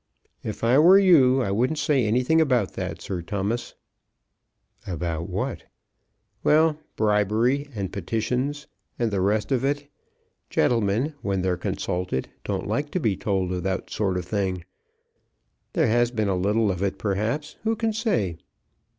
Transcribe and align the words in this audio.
"If 0.43 0.63
I 0.63 0.79
were 0.79 0.97
you, 0.97 1.43
I 1.43 1.51
wouldn't 1.51 1.77
say 1.77 2.03
anything 2.07 2.41
about 2.41 2.73
that, 2.73 3.03
Sir 3.03 3.21
Thomas." 3.21 3.75
"About 4.87 5.29
what?" 5.29 5.65
"Well; 6.43 6.79
bribery 6.95 7.69
and 7.75 7.93
petitions, 7.93 8.65
and 8.97 9.11
the 9.11 9.21
rest 9.21 9.51
of 9.51 9.63
it. 9.63 9.91
Gentlemen 10.49 11.13
when 11.21 11.43
they're 11.43 11.55
consulted 11.55 12.29
don't 12.43 12.65
like 12.65 12.89
to 12.93 12.99
be 12.99 13.15
told 13.15 13.51
of 13.53 13.61
those 13.61 13.83
sort 13.89 14.17
of 14.17 14.25
things. 14.25 14.63
There 15.73 15.85
has 15.85 16.09
been 16.09 16.29
a 16.29 16.35
little 16.35 16.71
of 16.71 16.81
it, 16.81 16.97
perhaps. 16.97 17.57
Who 17.63 17.75
can 17.75 17.93
say?" 17.93 18.37